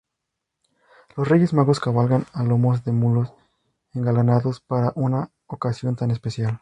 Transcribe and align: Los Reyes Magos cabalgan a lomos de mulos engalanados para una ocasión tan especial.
Los 1.15 1.29
Reyes 1.29 1.53
Magos 1.53 1.79
cabalgan 1.79 2.25
a 2.33 2.41
lomos 2.43 2.83
de 2.83 2.91
mulos 2.91 3.31
engalanados 3.93 4.59
para 4.59 4.93
una 4.95 5.29
ocasión 5.45 5.95
tan 5.95 6.09
especial. 6.09 6.59